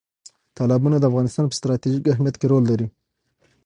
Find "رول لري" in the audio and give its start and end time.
2.51-2.87